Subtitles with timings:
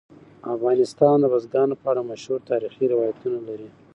[0.55, 3.69] افغانستان د بزګانو په اړه مشهور تاریخی روایتونه لري.